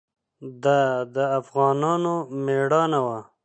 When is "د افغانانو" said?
1.15-2.13